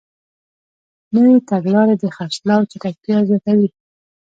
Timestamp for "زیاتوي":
3.29-3.69